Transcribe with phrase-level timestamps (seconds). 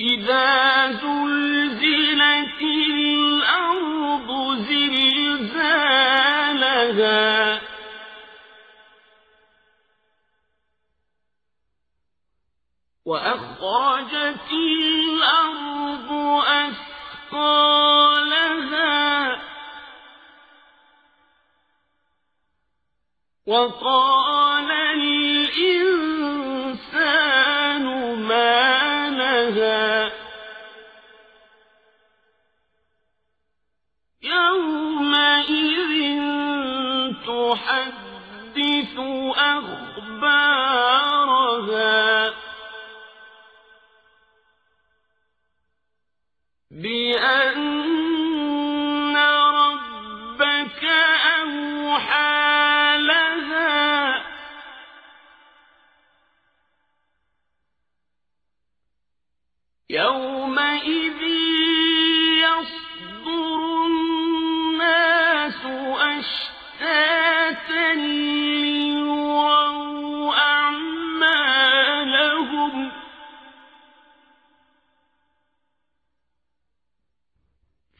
[0.00, 5.68] إذا زلزلت الأرض زلزالها.
[13.04, 16.12] وأخرجت الأرض
[16.46, 17.58] أثقالها.
[23.46, 26.17] وقال الإنسان
[38.97, 38.97] تحدث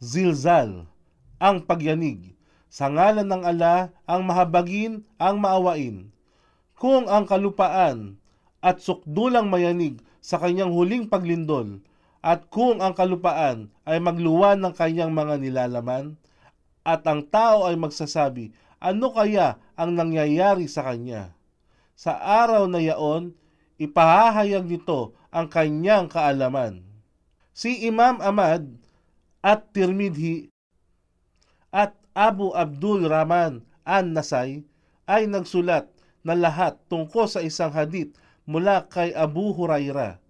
[0.00, 0.88] zilzal,
[1.36, 2.32] ang pagyanig.
[2.72, 6.08] Sa ngalan ng ala, ang mahabagin, ang maawain.
[6.80, 8.16] Kung ang kalupaan
[8.64, 11.84] at sukdulang mayanig sa kanyang huling paglindol,
[12.20, 16.20] at kung ang kalupaan ay magluwan ng kanyang mga nilalaman,
[16.84, 21.36] at ang tao ay magsasabi, ano kaya ang nangyayari sa kanya?
[21.96, 23.36] Sa araw na yaon,
[23.76, 26.80] ipahahayag nito ang kanyang kaalaman.
[27.52, 28.64] Si Imam Ahmad
[29.40, 30.52] at Tirmidhi
[31.72, 34.64] at Abu Abdul Rahman An-Nasai
[35.08, 35.88] ay nagsulat
[36.20, 38.12] na lahat tungkol sa isang hadith
[38.44, 40.20] mula kay Abu Huraira.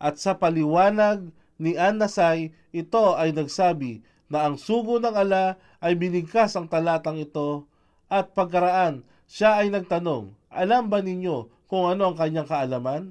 [0.00, 6.54] At sa paliwanag ni An-Nasai, ito ay nagsabi na ang sugo ng ala ay binigkas
[6.54, 7.66] ang talatang ito
[8.06, 13.02] at pagkaraan siya ay nagtanong, alam ba ninyo kung ano ang kanyang kaalaman?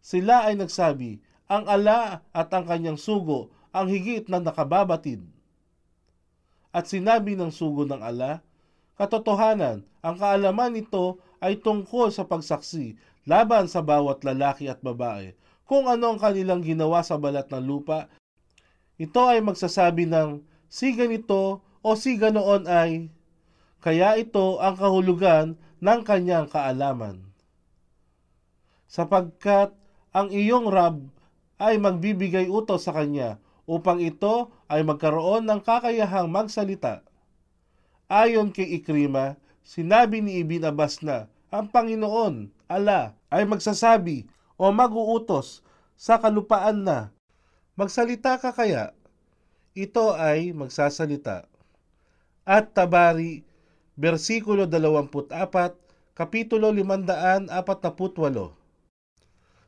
[0.00, 5.22] Sila ay nagsabi, ang ala at ang kanyang sugo ang higit na nakababatid.
[6.74, 8.42] At sinabi ng sugo ng ala,
[8.98, 15.38] katotohanan, ang kaalaman nito ay tungkol sa pagsaksi laban sa bawat lalaki at babae.
[15.62, 18.10] Kung ano ang kanilang ginawa sa balat ng lupa,
[18.98, 23.12] ito ay magsasabi ng si ganito o si ganoon ay,
[23.78, 27.22] kaya ito ang kahulugan ng kanyang kaalaman.
[28.90, 29.70] Sapagkat
[30.10, 31.04] ang iyong Rab
[31.60, 33.38] ay magbibigay utos sa kanya
[33.68, 37.04] upang ito ay magkaroon ng kakayahang magsalita.
[38.08, 44.24] Ayon kay Ikrima, sinabi ni Ibn Abbas na ang Panginoon, ala, ay magsasabi
[44.56, 45.60] o maguutos
[46.00, 47.12] sa kalupaan na,
[47.76, 48.96] magsalita ka kaya?
[49.76, 51.44] Ito ay magsasalita.
[52.48, 53.44] At Tabari,
[53.92, 55.28] versikulo 24,
[56.16, 57.52] kapitulo 548.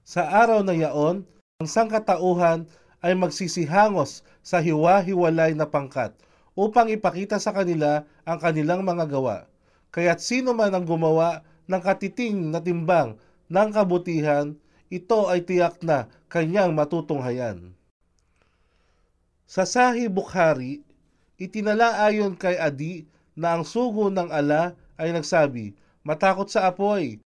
[0.00, 1.28] Sa araw na yaon,
[1.60, 2.64] ang sangkatauhan
[3.00, 6.12] ay magsisihangos sa hiwa-hiwalay na pangkat
[6.56, 9.48] upang ipakita sa kanila ang kanilang mga gawa.
[9.90, 13.16] Kaya't sino man ang gumawa ng katiting na timbang
[13.50, 14.54] ng kabutihan,
[14.90, 17.74] ito ay tiyak na kanyang matutunghayan.
[19.50, 20.82] Sa Sahih Bukhari,
[21.34, 25.74] itinala ayon kay Adi na ang sugo ng ala ay nagsabi,
[26.06, 27.18] matakot sa apoy,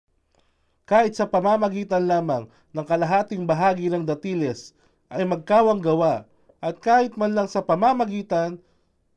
[0.85, 4.77] kahit sa pamamagitan lamang ng kalahating bahagi ng datiles
[5.09, 6.25] ay magkawang gawa
[6.61, 8.57] at kahit man lang sa pamamagitan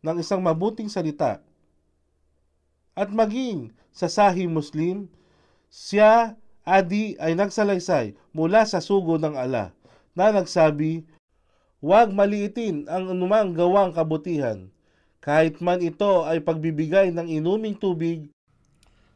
[0.05, 1.41] ng isang mabuting salita.
[2.99, 5.09] At maging sa Sahih Muslim,
[5.71, 6.35] siya,
[6.69, 9.73] Adi, ay nagsalaysay mula sa sugo ng ala
[10.13, 11.09] na nagsabi,
[11.79, 14.67] Huwag maliitin ang anumang gawang kabutihan,
[15.23, 18.27] kahit man ito ay pagbibigay ng inuming tubig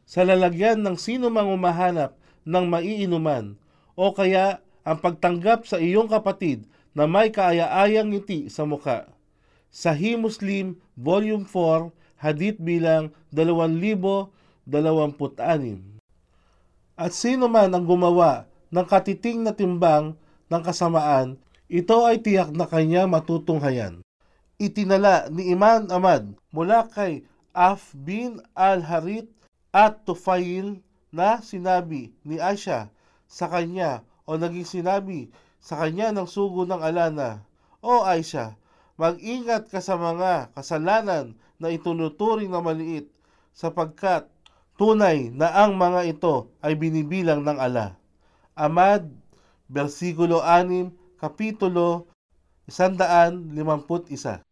[0.07, 2.15] sa lalagyan ng sino mang umahanap
[2.47, 3.59] ng maiinuman
[3.99, 9.09] o kaya ang pagtanggap sa iyong kapatid na may kaaya-ayang ngiti sa muka.
[9.73, 11.89] Sahih Muslim, Volume 4,
[12.21, 14.29] Hadith bilang 2026.
[16.93, 20.13] At sino man ang gumawa ng katiting na timbang
[20.47, 21.41] ng kasamaan,
[21.73, 24.05] Ito ay tiyak na kanya matutunghayan.
[24.61, 29.33] Itinala ni Imam Ahmad mula kay Af bin al-Harith
[29.73, 32.93] at Tufail na sinabi ni Aisha
[33.25, 35.31] sa kanya o naging sinabi
[35.63, 37.43] sa kanya ng sugo ng alana,
[37.83, 38.55] O Aisha,
[38.99, 43.07] mag-ingat ka sa mga kasalanan na itunuturing na maliit
[43.55, 44.27] sapagkat
[44.75, 47.95] tunay na ang mga ito ay binibilang ng ala.
[48.55, 49.07] Amad,
[49.71, 52.11] versikulo 6, kapitulo
[52.67, 54.43] 151.